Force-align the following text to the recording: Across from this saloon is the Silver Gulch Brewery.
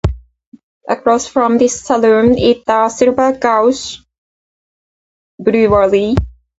Across 0.89 1.27
from 1.27 1.59
this 1.59 1.79
saloon 1.79 2.35
is 2.35 2.63
the 2.65 2.89
Silver 2.89 3.33
Gulch 3.33 3.99
Brewery. 5.39 6.15